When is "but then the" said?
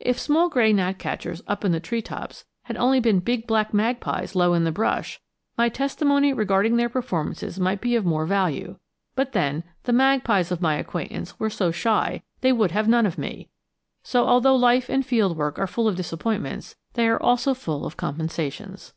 9.14-9.92